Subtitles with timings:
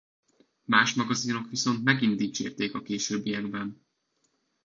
[0.65, 3.85] Más magazinok viszont megint dicsérték a későbbiekben.